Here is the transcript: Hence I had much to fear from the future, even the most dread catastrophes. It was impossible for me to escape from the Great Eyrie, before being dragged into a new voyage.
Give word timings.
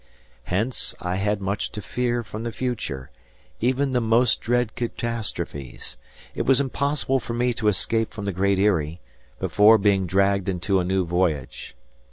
Hence 0.45 0.95
I 0.99 1.17
had 1.17 1.41
much 1.41 1.71
to 1.73 1.79
fear 1.79 2.23
from 2.23 2.43
the 2.43 2.51
future, 2.51 3.11
even 3.59 3.91
the 3.91 4.01
most 4.01 4.41
dread 4.41 4.73
catastrophes. 4.73 5.95
It 6.33 6.41
was 6.41 6.59
impossible 6.59 7.19
for 7.19 7.35
me 7.35 7.53
to 7.53 7.67
escape 7.67 8.11
from 8.11 8.25
the 8.25 8.33
Great 8.33 8.57
Eyrie, 8.57 8.99
before 9.39 9.77
being 9.77 10.07
dragged 10.07 10.49
into 10.49 10.79
a 10.79 10.83
new 10.83 11.05
voyage. 11.05 11.75